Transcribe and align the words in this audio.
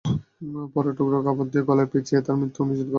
পরে 0.73 0.91
টুকরা 0.97 1.19
কাপড় 1.25 1.49
দিয়ে 1.51 1.67
গলায় 1.69 1.89
পেঁচিয়ে 1.91 2.21
তাঁর 2.21 2.37
মৃত্যুও 2.37 2.63
নিশ্চিত 2.63 2.69
করেন 2.69 2.79
মাহফুজ। 2.79 2.89